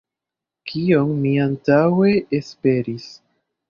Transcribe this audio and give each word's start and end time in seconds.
Kion 0.71 1.13
mi 1.21 1.35
antaŭe 1.45 2.19
esperis? 2.43 3.11